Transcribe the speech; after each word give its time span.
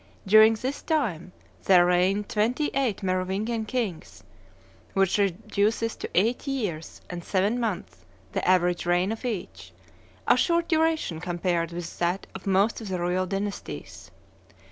During 0.25 0.55
this 0.55 0.81
time 0.81 1.31
there 1.65 1.85
reigned 1.85 2.27
twenty 2.27 2.71
eight 2.73 3.03
Merovingian 3.03 3.65
kings, 3.65 4.23
which 4.95 5.19
reduces 5.19 5.95
to 5.97 6.09
eight 6.15 6.47
years 6.47 7.01
and 7.07 7.23
seven 7.23 7.59
months 7.59 8.03
the 8.31 8.43
average 8.47 8.87
reign 8.87 9.11
of 9.11 9.23
each, 9.23 9.71
a 10.27 10.35
short 10.35 10.67
duration 10.67 11.19
compared 11.19 11.71
with 11.71 11.99
that 11.99 12.25
of 12.33 12.47
most 12.47 12.81
of 12.81 12.87
the 12.89 12.99
royal 12.99 13.27
dynasties. 13.27 14.09